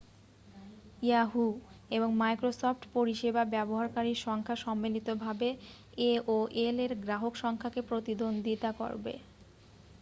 [1.01, 1.51] yahoo!
[1.91, 5.49] এবং Microsoft পরিসেবা ব্যবহারকারীর সংখ্যা সম্মিলিতভাবে
[6.07, 9.13] aol-এর গ্রাহক সংখ্যাকে প্রতিদ্বন্দ্বিতা করবে।